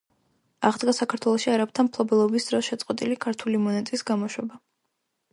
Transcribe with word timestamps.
აღდგა 0.67 0.93
საქართველოში 0.99 1.51
არაბთა 1.55 1.85
მფლობელობის 1.87 2.47
დროს 2.51 2.69
შეწყვეტილი 2.69 3.17
ქართული 3.27 3.61
მონეტის 3.67 4.05
გამოშვება. 4.11 4.59